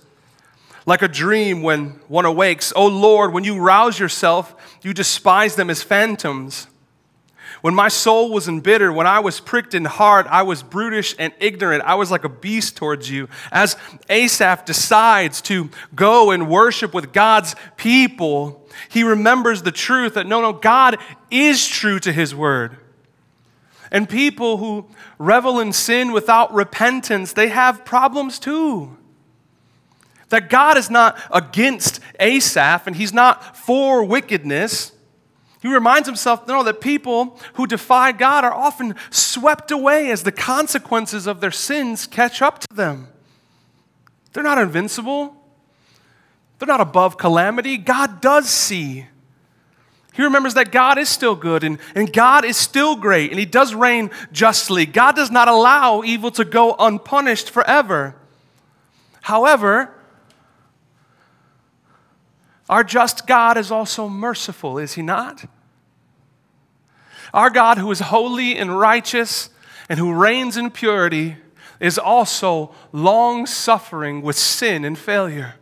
[0.85, 5.55] Like a dream when one awakes, O oh Lord, when you rouse yourself, you despise
[5.55, 6.67] them as phantoms.
[7.63, 11.31] When my soul was embittered, when I was pricked in heart, I was brutish and
[11.39, 11.81] ignorant.
[11.85, 13.29] I was like a beast towards you.
[13.53, 13.77] As
[14.09, 20.41] Asaph decides to go and worship with God's people, he remembers the truth that no,
[20.41, 20.97] no, God
[21.31, 22.75] is true to his word.
[23.93, 28.97] And people who revel in sin without repentance, they have problems too.
[30.27, 34.92] That God is not against Asaph and he's not for wickedness.
[35.63, 40.31] He reminds himself no, that people who defy God are often swept away as the
[40.33, 43.07] consequences of their sins catch up to them.
[44.33, 45.37] They're not invincible,
[46.59, 47.77] they're not above calamity.
[47.77, 49.05] God does see.
[50.11, 53.45] He remembers that God is still good and, and God is still great and He
[53.45, 54.85] does reign justly.
[54.85, 58.15] God does not allow evil to go unpunished forever.
[59.21, 59.95] However,
[62.69, 65.45] our just God is also merciful, is He not?
[67.33, 69.49] Our God, who is holy and righteous
[69.89, 71.37] and who reigns in purity,
[71.79, 75.55] is also long suffering with sin and failure.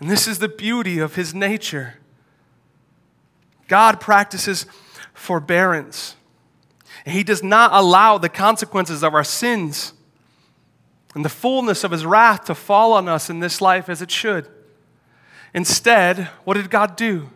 [0.00, 1.94] And this is the beauty of His nature.
[3.68, 4.66] God practices
[5.14, 6.16] forbearance.
[7.04, 9.94] And he does not allow the consequences of our sins
[11.14, 14.10] and the fullness of his wrath to fall on us in this life as it
[14.10, 14.48] should.
[15.54, 17.30] Instead, what did God do?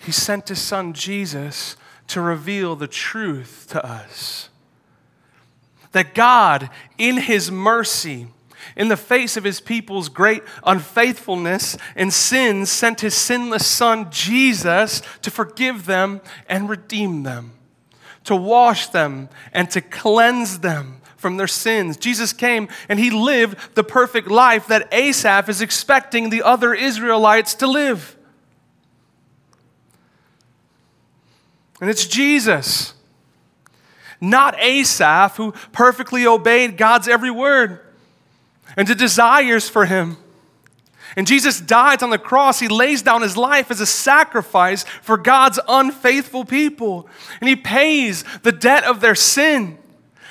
[0.00, 1.76] He sent his son Jesus
[2.08, 4.48] to reveal the truth to us.
[5.92, 8.28] That God, in his mercy,
[8.76, 15.02] in the face of his people's great unfaithfulness and sins, sent his sinless son Jesus
[15.22, 17.52] to forgive them and redeem them,
[18.24, 21.96] to wash them and to cleanse them from their sins.
[21.96, 27.54] Jesus came and he lived the perfect life that Asaph is expecting the other Israelites
[27.56, 28.16] to live.
[31.80, 32.94] And it's Jesus,
[34.20, 37.80] not Asaph, who perfectly obeyed God's every word
[38.76, 40.16] and the desires for him.
[41.16, 42.60] And Jesus dies on the cross.
[42.60, 47.08] He lays down his life as a sacrifice for God's unfaithful people.
[47.40, 49.78] And he pays the debt of their sin.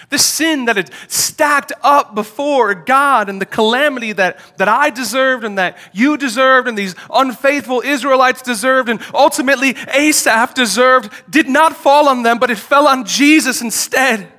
[0.09, 5.43] The sin that had stacked up before God and the calamity that, that I deserved
[5.43, 11.75] and that you deserved and these unfaithful Israelites deserved and ultimately Asaph deserved did not
[11.75, 14.31] fall on them, but it fell on Jesus instead.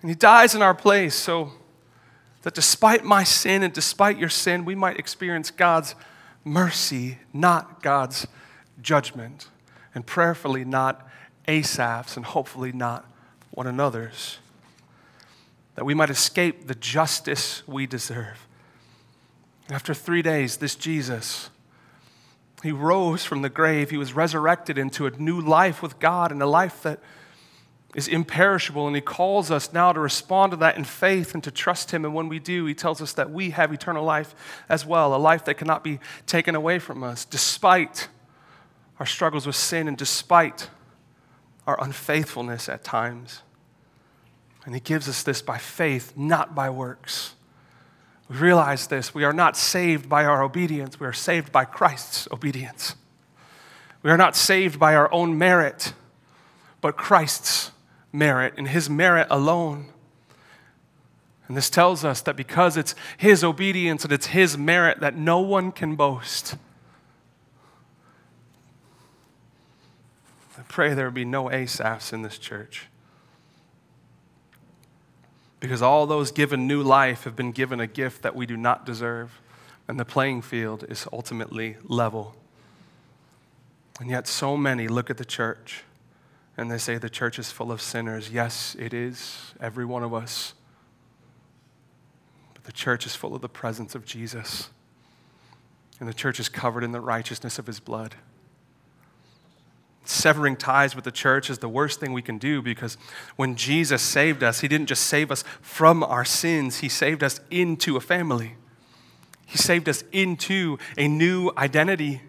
[0.00, 1.52] And he dies in our place so
[2.42, 5.94] that despite my sin and despite your sin, we might experience God's
[6.44, 8.26] mercy, not God's
[8.80, 9.48] judgment,
[9.94, 11.07] and prayerfully not
[11.48, 13.04] Asaph's and hopefully not
[13.50, 14.38] one another's.
[15.74, 18.46] That we might escape the justice we deserve.
[19.70, 21.50] After three days, this Jesus,
[22.62, 23.90] he rose from the grave.
[23.90, 27.00] He was resurrected into a new life with God and a life that
[27.94, 28.86] is imperishable.
[28.86, 32.04] And he calls us now to respond to that in faith and to trust him.
[32.04, 34.34] And when we do, he tells us that we have eternal life
[34.68, 38.08] as well, a life that cannot be taken away from us, despite
[38.98, 40.68] our struggles with sin and despite
[41.68, 43.42] our unfaithfulness at times.
[44.64, 47.34] And He gives us this by faith, not by works.
[48.28, 49.14] We realize this.
[49.14, 52.96] We are not saved by our obedience, we are saved by Christ's obedience.
[54.02, 55.92] We are not saved by our own merit,
[56.80, 57.72] but Christ's
[58.12, 59.88] merit and His merit alone.
[61.48, 65.40] And this tells us that because it's His obedience and it's His merit, that no
[65.40, 66.56] one can boast.
[70.62, 72.86] Pray there would be no Asaphs in this church.
[75.60, 78.86] Because all those given new life have been given a gift that we do not
[78.86, 79.40] deserve,
[79.86, 82.34] and the playing field is ultimately level.
[84.00, 85.82] And yet, so many look at the church
[86.58, 88.30] and they say the church is full of sinners.
[88.32, 90.54] Yes, it is, every one of us.
[92.52, 94.68] But The church is full of the presence of Jesus,
[96.00, 98.16] and the church is covered in the righteousness of his blood.
[100.10, 102.96] Severing ties with the church is the worst thing we can do because
[103.36, 107.40] when Jesus saved us, he didn't just save us from our sins, he saved us
[107.50, 108.54] into a family.
[109.44, 112.22] He saved us into a new identity.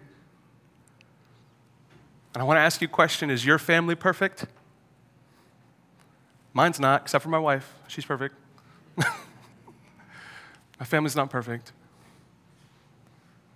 [2.34, 4.44] And I want to ask you a question Is your family perfect?
[6.52, 7.72] Mine's not, except for my wife.
[7.88, 8.34] She's perfect.
[8.98, 11.72] my family's not perfect.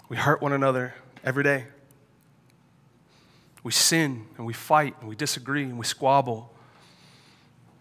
[0.08, 1.66] We hurt one another every day.
[3.64, 6.54] We sin and we fight and we disagree and we squabble.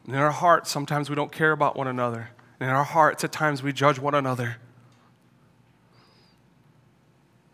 [0.05, 2.31] And in our hearts, sometimes we don't care about one another.
[2.59, 4.57] And in our hearts, at times, we judge one another.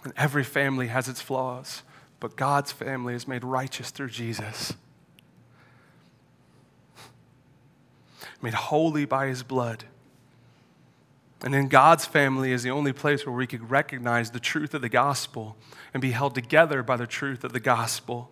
[0.03, 1.83] And every family has its flaws,
[2.19, 4.73] but God's family is made righteous through Jesus.
[8.41, 9.85] made holy by his blood.
[11.43, 14.82] And in God's family is the only place where we could recognize the truth of
[14.82, 15.56] the gospel
[15.93, 18.30] and be held together by the truth of the gospel,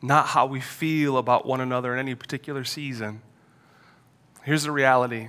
[0.00, 3.20] not how we feel about one another in any particular season.
[4.44, 5.28] Here's the reality.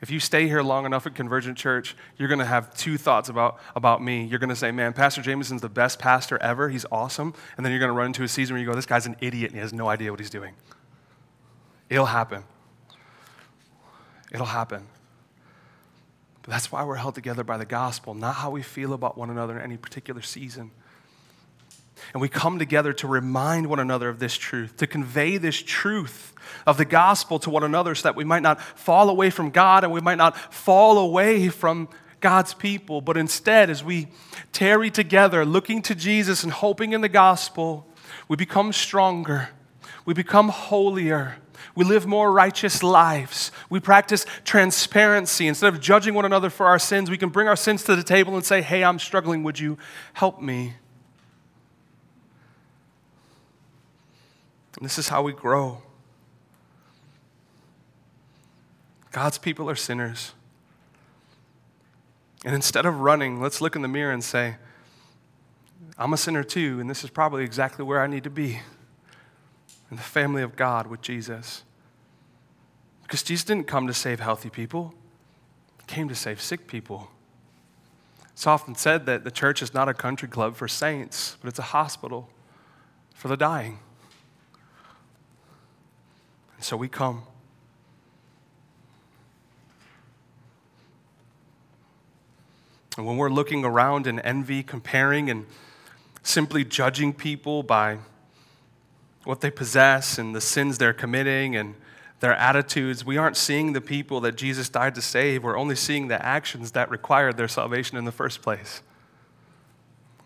[0.00, 3.28] If you stay here long enough at Convergent Church, you're going to have two thoughts
[3.28, 4.24] about, about me.
[4.24, 6.68] You're going to say, man, Pastor Jamison's the best pastor ever.
[6.70, 7.34] He's awesome.
[7.56, 9.16] And then you're going to run into a season where you go, this guy's an
[9.20, 10.54] idiot and he has no idea what he's doing.
[11.88, 12.42] It'll happen.
[14.32, 14.86] It'll happen.
[16.42, 19.30] But that's why we're held together by the gospel, not how we feel about one
[19.30, 20.72] another in any particular season.
[22.12, 26.34] And we come together to remind one another of this truth, to convey this truth
[26.66, 29.84] of the gospel to one another so that we might not fall away from God
[29.84, 31.88] and we might not fall away from
[32.20, 34.08] God's people, but instead, as we
[34.52, 37.86] tarry together, looking to Jesus and hoping in the gospel,
[38.28, 39.50] we become stronger,
[40.04, 41.36] we become holier,
[41.74, 43.52] we live more righteous lives.
[43.70, 45.48] We practice transparency.
[45.48, 48.02] Instead of judging one another for our sins, we can bring our sins to the
[48.02, 49.42] table and say, Hey, I'm struggling.
[49.42, 49.78] Would you
[50.14, 50.74] help me?
[54.76, 55.82] And this is how we grow.
[59.12, 60.32] God's people are sinners.
[62.44, 64.56] And instead of running, let's look in the mirror and say,
[65.98, 68.60] I'm a sinner too, and this is probably exactly where I need to be
[69.92, 71.64] in the family of God with Jesus.
[73.02, 74.94] Because Jesus didn't come to save healthy people,
[75.80, 77.10] he came to save sick people.
[78.30, 81.58] It's often said that the church is not a country club for saints, but it's
[81.58, 82.30] a hospital
[83.14, 83.80] for the dying.
[86.56, 87.24] And so we come.
[92.96, 95.44] And when we're looking around in envy, comparing, and
[96.22, 97.98] simply judging people by
[99.24, 101.74] what they possess and the sins they're committing and
[102.20, 105.42] their attitudes, we aren't seeing the people that Jesus died to save.
[105.42, 108.82] We're only seeing the actions that required their salvation in the first place.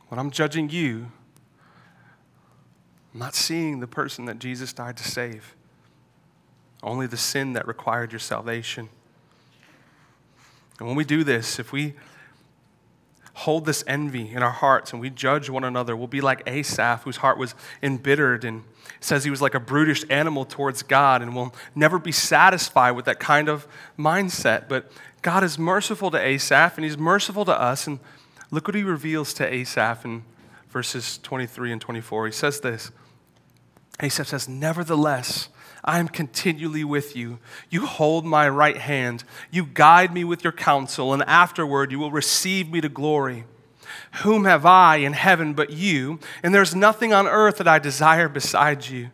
[0.09, 1.11] When I'm judging you,
[3.15, 5.57] I'm not seeing the person that Jesus died to save,
[6.83, 8.91] only the sin that required your salvation.
[10.79, 11.95] And when we do this, if we
[13.37, 15.95] hold this envy in our hearts and we judge one another.
[15.95, 18.65] We'll be like Asaph, whose heart was embittered and
[18.99, 23.05] says he was like a brutish animal towards God and will never be satisfied with
[23.05, 23.69] that kind of
[23.99, 24.69] mindset.
[24.71, 27.87] But God is merciful to Asaph and he's merciful to us.
[27.87, 28.01] And
[28.51, 30.25] look what he reveals to Asaph in
[30.71, 32.27] verses 23 and 24.
[32.27, 32.91] He says this
[34.01, 35.51] Asaph says, Nevertheless,
[35.87, 37.39] I am continually with you.
[37.71, 39.23] You hold my right hand.
[39.51, 43.45] You guide me with your counsel, and afterward you will receive me to glory.
[44.23, 46.19] Whom have I in heaven but you?
[46.43, 49.05] And there's nothing on earth that I desire besides you.
[49.05, 49.11] He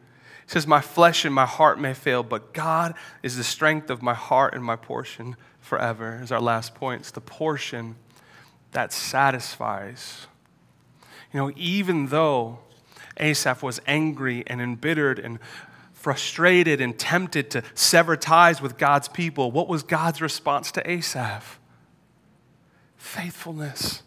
[0.46, 4.14] says, My flesh and my heart may fail, but God is the strength of my
[4.14, 6.20] heart and my portion forever.
[6.22, 7.02] Is our last point.
[7.02, 7.96] It's the portion
[8.72, 10.26] that satisfies.
[11.32, 12.60] You know, even though
[13.18, 15.38] Asaph was angry and embittered and
[16.02, 21.60] frustrated and tempted to sever ties with God's people, what was God's response to Asaph?
[22.96, 24.02] Faithfulness.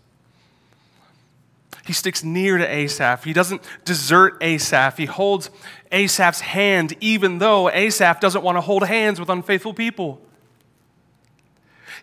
[1.86, 3.24] He sticks near to Asaph.
[3.24, 4.98] He doesn't desert Asaph.
[4.98, 5.50] He holds
[5.92, 10.20] Asaph's hand, even though Asaph doesn't want to hold hands with unfaithful people.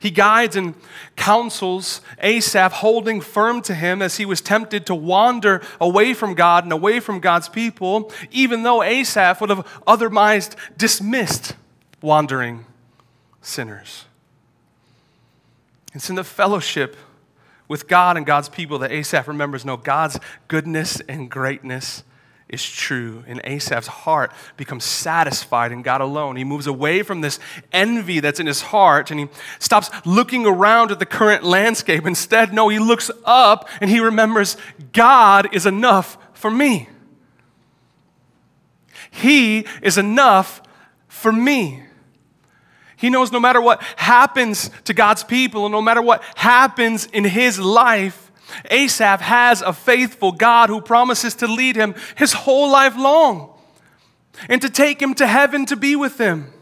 [0.03, 0.75] He guides and
[1.15, 6.65] counsels Asaph, holding firm to him as he was tempted to wander away from God
[6.65, 11.55] and away from God's people, even though Asaph would have otherwise dismissed
[12.01, 12.65] wandering
[13.43, 14.07] sinners.
[15.95, 16.97] It's in the fellowship
[17.69, 22.03] with God and God's people that Asaph remembers no, God's goodness and greatness
[22.53, 23.25] is true.
[23.27, 26.37] And Asaph's heart becomes satisfied in God alone.
[26.37, 27.41] He moves away from this
[27.73, 29.29] envy that's in his heart and he
[29.59, 32.07] stops looking around at the current landscape.
[32.07, 34.59] Instead, no, he looks up and he remembers
[34.93, 36.89] God is enough for me.
[39.11, 40.63] He is enough
[41.09, 41.83] for me.
[42.97, 47.59] He knows no matter what happens to God's people no matter what happens in his
[47.59, 48.32] life,
[48.71, 53.53] Asaph has a faithful God who promises to lead him his whole life long
[54.49, 56.53] and to take him to heaven to be with him.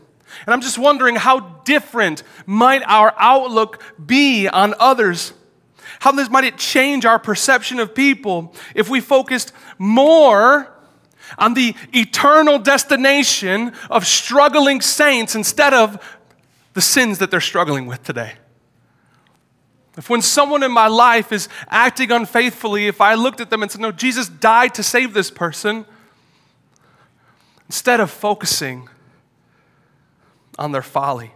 [0.46, 5.32] And I'm just wondering how different might our outlook be on others?
[6.00, 10.72] How this might it change our perception of people if we focused more
[11.38, 16.18] on the eternal destination of struggling saints instead of
[16.74, 18.34] the sins that they're struggling with today?
[19.96, 23.70] If when someone in my life is acting unfaithfully, if I looked at them and
[23.70, 25.84] said, No, Jesus died to save this person,
[27.66, 28.88] instead of focusing
[30.58, 31.32] on their folly.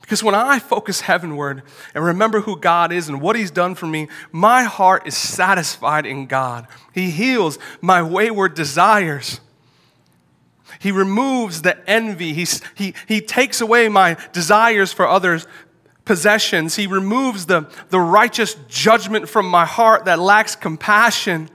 [0.00, 3.86] Because when I focus heavenward and remember who God is and what He's done for
[3.86, 6.68] me, my heart is satisfied in God.
[6.92, 9.40] He heals my wayward desires.
[10.78, 12.34] He removes the envy.
[12.34, 15.46] He, he, he takes away my desires for others
[16.06, 16.76] possessions.
[16.76, 21.50] He removes the, the righteous judgment from my heart that lacks compassion.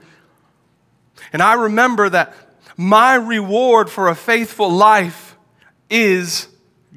[1.32, 2.34] And I remember that
[2.76, 5.36] my reward for a faithful life
[5.90, 6.46] is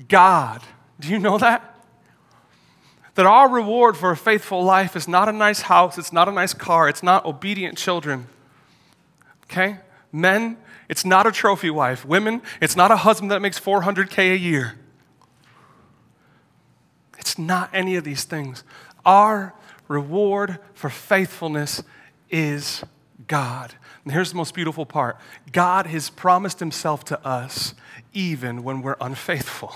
[0.07, 0.61] God.
[0.99, 1.71] Do you know that?
[3.15, 6.31] That our reward for a faithful life is not a nice house, it's not a
[6.31, 8.27] nice car, it's not obedient children.
[9.45, 9.77] Okay?
[10.11, 10.57] Men,
[10.89, 12.05] it's not a trophy wife.
[12.05, 14.75] Women, it's not a husband that makes 400K a year.
[17.26, 18.63] It's not any of these things.
[19.03, 19.55] Our
[19.88, 21.82] reward for faithfulness
[22.30, 22.84] is
[23.28, 23.73] God.
[24.03, 25.17] And here's the most beautiful part
[25.51, 27.73] God has promised Himself to us
[28.13, 29.73] even when we're unfaithful.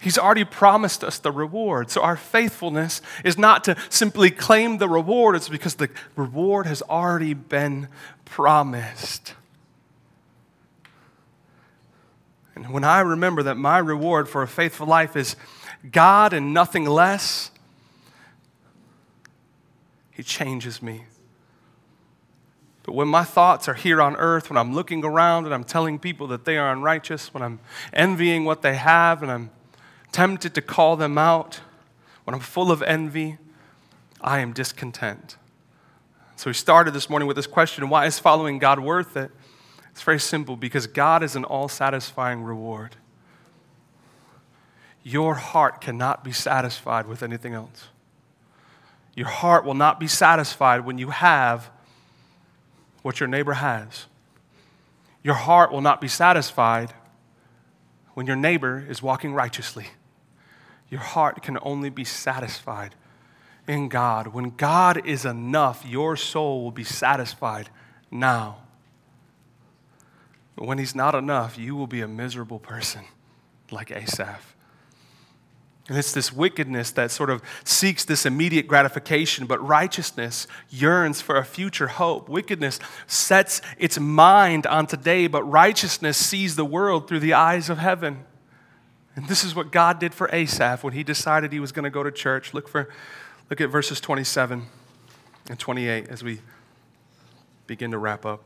[0.00, 1.90] He's already promised us the reward.
[1.90, 6.80] So our faithfulness is not to simply claim the reward, it's because the reward has
[6.80, 7.88] already been
[8.24, 9.34] promised.
[12.56, 15.36] And when I remember that my reward for a faithful life is
[15.90, 17.50] God and nothing less,
[20.10, 21.04] He changes me.
[22.86, 25.98] But when my thoughts are here on earth, when I'm looking around and I'm telling
[25.98, 27.58] people that they are unrighteous, when I'm
[27.92, 29.50] envying what they have and I'm
[30.12, 31.60] tempted to call them out,
[32.22, 33.38] when I'm full of envy,
[34.20, 35.36] I am discontent.
[36.36, 39.32] So we started this morning with this question why is following God worth it?
[39.90, 42.96] It's very simple because God is an all satisfying reward.
[45.06, 47.90] Your heart cannot be satisfied with anything else.
[49.14, 51.70] Your heart will not be satisfied when you have
[53.02, 54.06] what your neighbor has.
[55.22, 56.92] Your heart will not be satisfied
[58.14, 59.86] when your neighbor is walking righteously.
[60.90, 62.96] Your heart can only be satisfied
[63.68, 64.26] in God.
[64.34, 67.70] When God is enough, your soul will be satisfied
[68.10, 68.56] now.
[70.56, 73.04] But when He's not enough, you will be a miserable person
[73.70, 74.55] like Asaph.
[75.88, 81.36] And it's this wickedness that sort of seeks this immediate gratification, but righteousness yearns for
[81.36, 82.28] a future hope.
[82.28, 87.78] Wickedness sets its mind on today, but righteousness sees the world through the eyes of
[87.78, 88.24] heaven.
[89.14, 91.90] And this is what God did for Asaph when he decided he was going to
[91.90, 92.52] go to church.
[92.52, 92.88] Look, for,
[93.48, 94.64] look at verses 27
[95.48, 96.40] and 28 as we
[97.68, 98.42] begin to wrap up.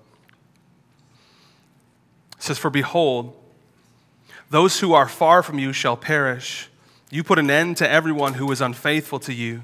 [2.36, 3.34] It says, For behold,
[4.50, 6.69] those who are far from you shall perish.
[7.10, 9.62] You put an end to everyone who is unfaithful to you.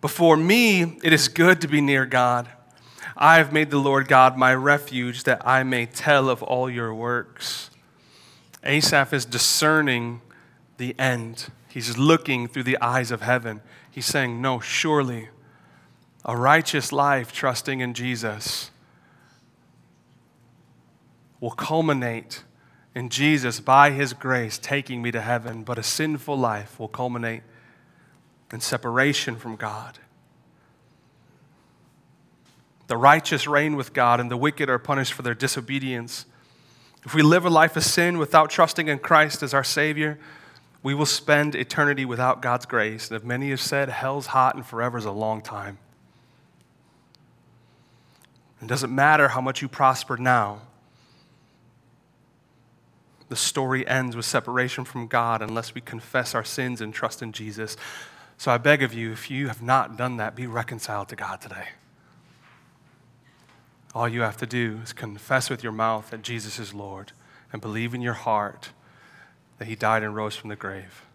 [0.00, 2.48] Before me, it is good to be near God.
[3.16, 6.94] I have made the Lord God my refuge that I may tell of all your
[6.94, 7.70] works.
[8.64, 10.22] Asaph is discerning
[10.78, 11.48] the end.
[11.68, 13.60] He's looking through the eyes of heaven.
[13.90, 15.28] He's saying, No, surely
[16.24, 18.70] a righteous life trusting in Jesus
[21.40, 22.44] will culminate
[22.94, 27.42] in Jesus, by His grace, taking me to heaven, but a sinful life will culminate
[28.52, 29.98] in separation from God.
[32.88, 36.26] The righteous reign with God, and the wicked are punished for their disobedience.
[37.04, 40.18] If we live a life of sin without trusting in Christ as our Savior,
[40.82, 43.08] we will spend eternity without God's grace.
[43.08, 45.78] And if many have said, hell's hot and forever is a long time.
[48.60, 50.62] It doesn't matter how much you prosper now
[53.30, 57.30] the story ends with separation from God unless we confess our sins and trust in
[57.30, 57.76] Jesus.
[58.36, 61.40] So I beg of you, if you have not done that, be reconciled to God
[61.40, 61.68] today.
[63.94, 67.12] All you have to do is confess with your mouth that Jesus is Lord
[67.52, 68.70] and believe in your heart
[69.58, 71.06] that he died and rose from the grave.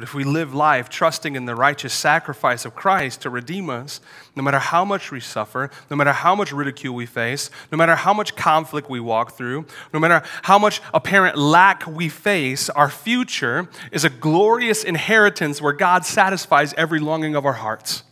[0.00, 4.00] But if we live life trusting in the righteous sacrifice of Christ to redeem us,
[4.34, 7.94] no matter how much we suffer, no matter how much ridicule we face, no matter
[7.94, 12.88] how much conflict we walk through, no matter how much apparent lack we face, our
[12.88, 18.02] future is a glorious inheritance where God satisfies every longing of our hearts.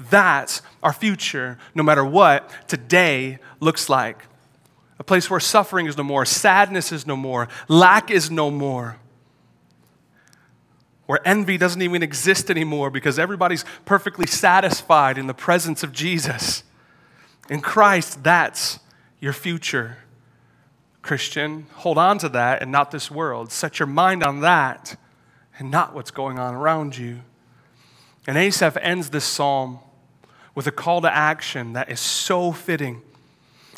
[0.00, 4.24] That's our future, no matter what today looks like.
[4.98, 8.98] A place where suffering is no more, sadness is no more, lack is no more
[11.08, 16.62] where envy doesn't even exist anymore because everybody's perfectly satisfied in the presence of Jesus.
[17.48, 18.78] In Christ, that's
[19.18, 19.96] your future.
[21.00, 23.50] Christian, hold on to that and not this world.
[23.50, 25.00] Set your mind on that
[25.58, 27.20] and not what's going on around you.
[28.26, 29.78] And Asaph ends this psalm
[30.54, 33.00] with a call to action that is so fitting.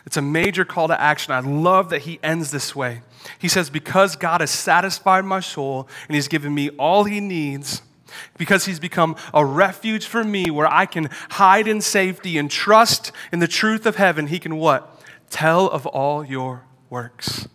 [0.07, 1.33] It's a major call to action.
[1.33, 3.03] I love that he ends this way.
[3.39, 7.83] He says, Because God has satisfied my soul and He's given me all He needs,
[8.39, 13.13] because He's become a refuge for me where I can hide in safety and trust
[13.33, 15.03] in the truth of heaven, He can what?
[15.29, 17.49] Tell of all your works.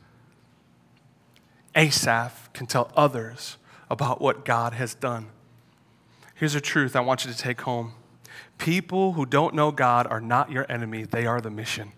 [1.76, 3.58] Asaph can tell others
[3.90, 5.28] about what God has done.
[6.36, 7.94] Here's a truth I want you to take home
[8.58, 11.92] people who don't know God are not your enemy, they are the mission.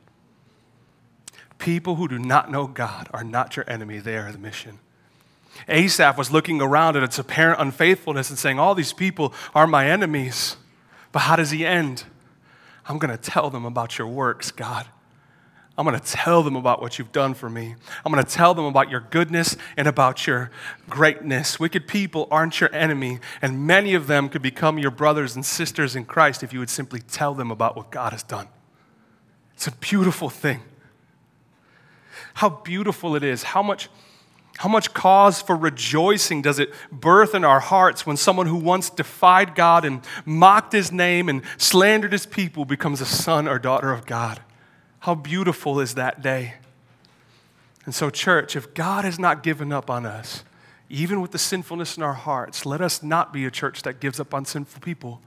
[1.58, 4.80] People who do not know God are not your enemy, they are the mission.
[5.68, 9.89] Asaph was looking around at its apparent unfaithfulness and saying, All these people are my
[9.89, 10.58] enemies.
[11.12, 12.03] But how does he end?
[12.88, 14.86] I'm going to tell them about your works, God.
[15.78, 17.76] I'm going to tell them about what you've done for me.
[18.03, 20.49] I'm going to tell them about your goodness and about your
[20.89, 21.60] greatness.
[21.60, 25.95] Wicked people aren't your enemy, and many of them could become your brothers and sisters
[25.95, 28.47] in Christ if you would simply tell them about what God has done.
[29.53, 30.62] It's a beautiful thing
[32.38, 33.89] how beautiful it is, how much,
[34.57, 38.91] how much cause for rejoicing does it birth in our hearts when someone who once
[38.91, 43.91] defied God and mocked his name and slandered his people becomes a son or daughter
[43.91, 44.39] of God.
[44.99, 46.53] How beautiful is that day?
[47.85, 50.43] And so, church, if God has not given up on us,
[50.91, 54.19] even with the sinfulness in our hearts, let us not be a church that gives
[54.19, 55.21] up on sinful people.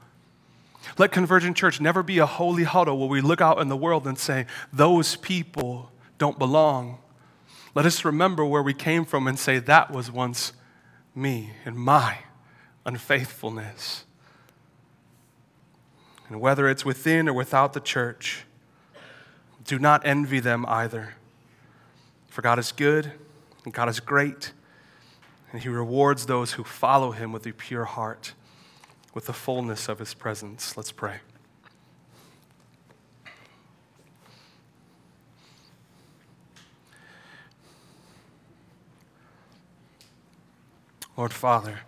[0.96, 4.06] Let Convergent Church never be a holy huddle where we look out in the world
[4.06, 5.90] and say, those people
[6.20, 6.98] don't belong.
[7.74, 10.52] Let us remember where we came from and say, that was once
[11.14, 12.18] me and my
[12.84, 14.04] unfaithfulness.
[16.28, 18.44] And whether it's within or without the church,
[19.64, 21.14] do not envy them either.
[22.28, 23.12] For God is good
[23.64, 24.52] and God is great,
[25.52, 28.34] and He rewards those who follow Him with a pure heart,
[29.14, 30.76] with the fullness of His presence.
[30.76, 31.20] Let's pray.
[41.16, 41.80] Lord Father,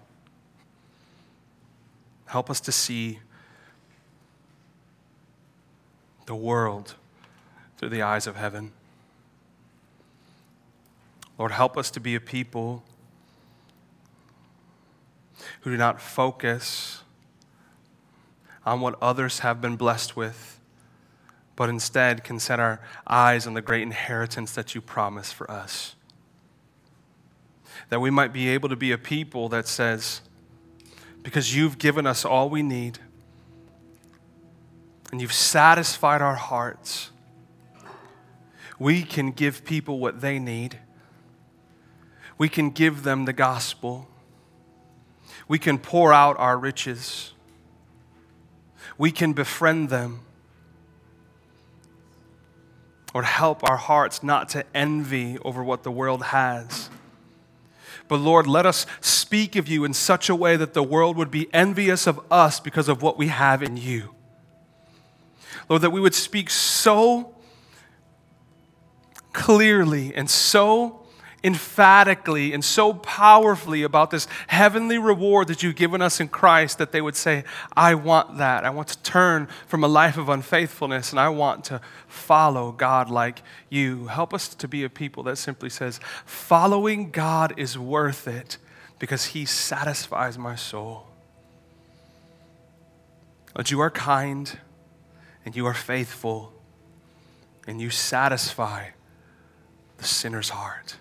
[2.26, 3.20] help us to see
[6.26, 6.94] the world
[7.78, 8.72] through the eyes of heaven.
[11.38, 12.84] Lord, help us to be a people
[15.62, 17.02] who do not focus
[18.64, 20.60] on what others have been blessed with,
[21.56, 25.96] but instead can set our eyes on the great inheritance that you promise for us
[27.88, 30.22] that we might be able to be a people that says,
[31.22, 32.98] because you've given us all we need
[35.10, 37.10] and you've satisfied our hearts,
[38.78, 40.78] we can give people what they need.
[42.38, 44.08] We can give them the gospel.
[45.46, 47.34] We can pour out our riches.
[48.98, 50.20] We can befriend them.
[53.14, 56.88] Or help our hearts not to envy over what the world has
[58.12, 61.30] but Lord, let us speak of you in such a way that the world would
[61.30, 64.14] be envious of us because of what we have in you.
[65.66, 67.34] Lord, that we would speak so
[69.32, 71.01] clearly and so
[71.44, 76.92] emphatically and so powerfully about this heavenly reward that you've given us in Christ that
[76.92, 77.44] they would say,
[77.76, 78.64] I want that.
[78.64, 83.10] I want to turn from a life of unfaithfulness and I want to follow God
[83.10, 84.06] like you.
[84.06, 88.58] Help us to be a people that simply says, following God is worth it
[88.98, 91.06] because he satisfies my soul.
[93.54, 94.58] But you are kind
[95.44, 96.52] and you are faithful
[97.66, 98.90] and you satisfy
[99.98, 100.96] the sinner's heart.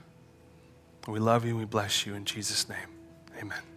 [1.08, 2.78] We love you and we bless you in Jesus' name.
[3.40, 3.71] Amen.